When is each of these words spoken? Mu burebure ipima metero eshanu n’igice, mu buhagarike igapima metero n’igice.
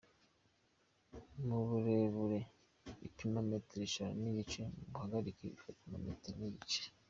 Mu 1.45 1.57
burebure 1.67 2.39
ipima 3.07 3.39
metero 3.49 3.83
eshanu 3.89 4.17
n’igice, 4.21 4.59
mu 4.75 4.83
buhagarike 4.91 5.45
igapima 5.55 5.97
metero 6.07 6.37
n’igice. 6.41 6.81